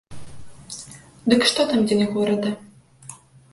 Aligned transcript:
Дык 1.35 1.45
што 1.51 1.61
там 1.73 1.79
дзень 1.91 2.03
горада. 2.17 2.57